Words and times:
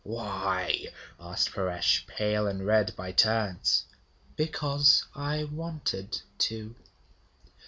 'Why?' 0.03 0.87
asked 1.19 1.51
Paresh, 1.51 2.07
pale 2.07 2.47
and 2.47 2.65
red 2.65 2.95
by 2.95 3.11
turns. 3.11 3.83
'Because 4.35 5.05
I 5.13 5.43
wanted 5.43 6.19
to.' 6.39 6.73